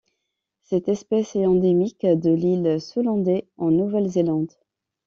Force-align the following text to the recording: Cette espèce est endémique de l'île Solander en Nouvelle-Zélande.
Cette 0.63 0.89
espèce 0.89 1.35
est 1.35 1.45
endémique 1.45 2.07
de 2.07 2.31
l'île 2.31 2.81
Solander 2.81 3.47
en 3.57 3.69
Nouvelle-Zélande. 3.69 4.51